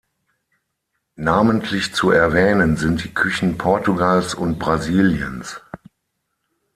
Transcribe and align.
Namentlich 1.17 1.93
zu 1.93 2.09
erwähnen 2.09 2.75
sind 2.75 3.03
die 3.03 3.13
Küchen 3.13 3.59
Portugals 3.59 4.33
und 4.33 4.57
Brasiliens. 4.57 5.61